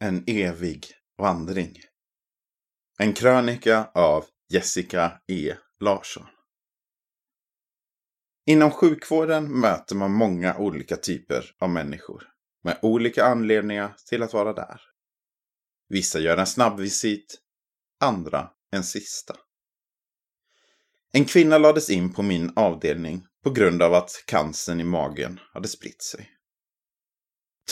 En 0.00 0.24
evig 0.26 0.86
vandring. 1.16 1.76
En 2.98 3.14
krönika 3.14 3.90
av 3.94 4.24
Jessica 4.48 5.20
E. 5.26 5.54
Larsson. 5.80 6.26
Inom 8.46 8.70
sjukvården 8.70 9.60
möter 9.60 9.94
man 9.94 10.12
många 10.12 10.58
olika 10.58 10.96
typer 10.96 11.54
av 11.58 11.70
människor 11.70 12.22
med 12.64 12.78
olika 12.82 13.24
anledningar 13.24 13.96
till 14.08 14.22
att 14.22 14.32
vara 14.32 14.52
där. 14.52 14.80
Vissa 15.88 16.18
gör 16.18 16.36
en 16.36 16.46
snabbvisit, 16.46 17.40
andra 18.00 18.50
en 18.70 18.84
sista. 18.84 19.36
En 21.12 21.24
kvinna 21.24 21.58
lades 21.58 21.90
in 21.90 22.12
på 22.12 22.22
min 22.22 22.52
avdelning 22.56 23.26
på 23.42 23.50
grund 23.50 23.82
av 23.82 23.94
att 23.94 24.24
cancern 24.26 24.80
i 24.80 24.84
magen 24.84 25.40
hade 25.52 25.68
spritt 25.68 26.02
sig. 26.02 26.30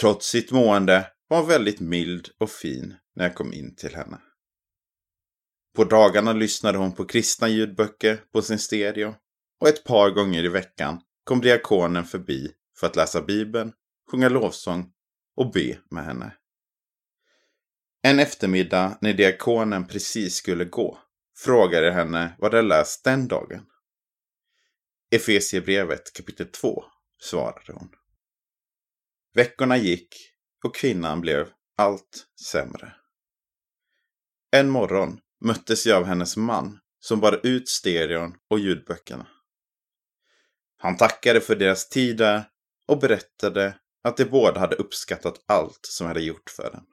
Trots 0.00 0.26
sitt 0.26 0.52
mående 0.52 1.12
var 1.28 1.46
väldigt 1.46 1.80
mild 1.80 2.28
och 2.38 2.50
fin 2.50 2.94
när 3.14 3.24
jag 3.24 3.34
kom 3.34 3.52
in 3.52 3.76
till 3.76 3.94
henne. 3.94 4.18
På 5.76 5.84
dagarna 5.84 6.32
lyssnade 6.32 6.78
hon 6.78 6.92
på 6.92 7.04
kristna 7.04 7.48
ljudböcker 7.48 8.24
på 8.32 8.42
sin 8.42 8.58
stereo 8.58 9.14
och 9.60 9.68
ett 9.68 9.84
par 9.84 10.10
gånger 10.10 10.44
i 10.44 10.48
veckan 10.48 11.00
kom 11.24 11.40
diakonen 11.40 12.04
förbi 12.04 12.52
för 12.78 12.86
att 12.86 12.96
läsa 12.96 13.22
bibeln, 13.22 13.72
sjunga 14.10 14.28
lovsång 14.28 14.92
och 15.36 15.52
be 15.52 15.78
med 15.90 16.04
henne. 16.04 16.36
En 18.02 18.18
eftermiddag 18.18 18.98
när 19.00 19.12
diakonen 19.12 19.86
precis 19.86 20.34
skulle 20.34 20.64
gå 20.64 20.98
frågade 21.36 21.92
henne 21.92 22.36
vad 22.38 22.50
de 22.50 22.62
läst 22.62 23.04
den 23.04 23.28
dagen. 23.28 23.66
Efesiebrevet 25.10 26.12
kapitel 26.12 26.46
2, 26.46 26.84
svarade 27.22 27.72
hon. 27.72 27.88
Veckorna 29.34 29.76
gick 29.76 30.35
och 30.64 30.74
kvinnan 30.74 31.20
blev 31.20 31.50
allt 31.76 32.26
sämre. 32.40 32.94
En 34.50 34.70
morgon 34.70 35.20
möttes 35.40 35.86
jag 35.86 35.96
av 35.96 36.04
hennes 36.04 36.36
man 36.36 36.80
som 37.00 37.20
bar 37.20 37.40
ut 37.42 37.68
stereon 37.68 38.36
och 38.50 38.58
ljudböckerna. 38.58 39.26
Han 40.76 40.96
tackade 40.96 41.40
för 41.40 41.56
deras 41.56 41.88
tid 41.88 42.16
där 42.16 42.44
och 42.88 42.98
berättade 42.98 43.78
att 44.02 44.16
de 44.16 44.24
båda 44.24 44.60
hade 44.60 44.76
uppskattat 44.76 45.44
allt 45.46 45.80
som 45.82 46.04
jag 46.04 46.14
hade 46.14 46.26
gjort 46.26 46.50
för 46.50 46.70
dem. 46.70 46.86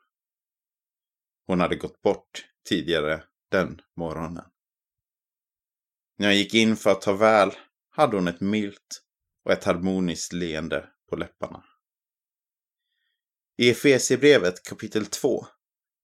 Hon 1.47 1.59
hade 1.59 1.75
gått 1.75 2.01
bort 2.01 2.45
tidigare 2.69 3.23
den 3.51 3.81
morgonen. 3.95 4.45
När 6.17 6.27
jag 6.27 6.35
gick 6.35 6.53
in 6.53 6.75
för 6.75 6.91
att 6.91 7.01
ta 7.01 7.13
väl 7.13 7.51
hade 7.89 8.15
hon 8.15 8.27
ett 8.27 8.41
milt 8.41 9.03
och 9.45 9.51
ett 9.51 9.63
harmoniskt 9.63 10.33
leende 10.33 10.89
på 11.09 11.15
läpparna. 11.15 11.63
I 13.57 13.69
Efesierbrevet 13.69 14.63
kapitel 14.63 15.05
2 15.05 15.45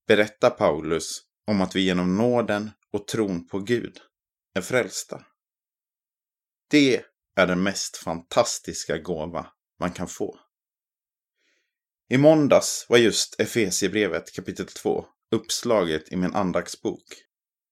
berättar 0.07 0.49
Paulus 0.49 1.21
om 1.47 1.61
att 1.61 1.75
vi 1.75 1.81
genom 1.81 2.17
nåden 2.17 2.71
och 2.93 3.07
tron 3.07 3.47
på 3.47 3.59
Gud 3.59 4.01
är 4.53 4.61
frälsta. 4.61 5.25
Det 6.69 7.03
är 7.35 7.47
den 7.47 7.63
mest 7.63 7.97
fantastiska 7.97 8.97
gåva 8.97 9.47
man 9.79 9.91
kan 9.91 10.07
få. 10.07 10.39
I 12.09 12.17
måndags 12.17 12.85
var 12.89 12.97
just 12.97 13.39
Efesierbrevet 13.39 14.31
kapitel 14.31 14.65
2 14.65 15.05
uppslaget 15.31 16.11
i 16.11 16.15
min 16.15 16.33
andaktsbok 16.33 17.05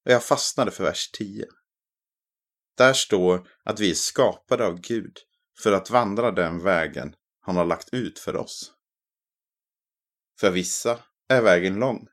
och 0.04 0.12
jag 0.12 0.24
fastnade 0.24 0.70
för 0.70 0.84
vers 0.84 1.10
10. 1.10 1.46
Där 2.76 2.92
står 2.92 3.48
att 3.64 3.80
vi 3.80 3.90
är 3.90 3.94
skapade 3.94 4.66
av 4.66 4.80
Gud 4.80 5.18
för 5.62 5.72
att 5.72 5.90
vandra 5.90 6.30
den 6.30 6.62
vägen 6.62 7.14
han 7.40 7.56
har 7.56 7.64
lagt 7.64 7.94
ut 7.94 8.18
för 8.18 8.36
oss. 8.36 8.74
För 10.40 10.50
vissa 10.50 11.04
är 11.28 11.42
vägen 11.42 11.74
lång 11.74 12.08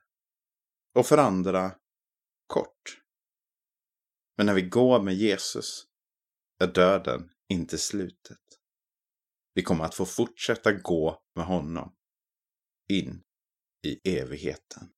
och 0.94 1.06
för 1.06 1.18
andra 1.18 1.74
kort. 2.46 3.02
Men 4.36 4.46
när 4.46 4.54
vi 4.54 4.62
går 4.62 5.02
med 5.02 5.14
Jesus 5.14 5.86
är 6.58 6.66
döden 6.66 7.30
inte 7.48 7.78
slutet. 7.78 8.38
Vi 9.54 9.62
kommer 9.62 9.84
att 9.84 9.94
få 9.94 10.06
fortsätta 10.06 10.72
gå 10.72 11.22
med 11.34 11.46
honom 11.46 11.94
in 12.88 13.22
i 13.86 14.18
evigheten. 14.18 14.95